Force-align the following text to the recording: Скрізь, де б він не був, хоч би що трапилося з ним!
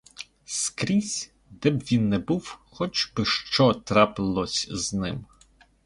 Скрізь, 0.45 1.31
де 1.49 1.69
б 1.71 1.79
він 1.79 2.09
не 2.09 2.19
був, 2.19 2.59
хоч 2.65 3.13
би 3.15 3.25
що 3.25 3.73
трапилося 3.73 4.67
з 4.77 4.93
ним! 4.93 5.25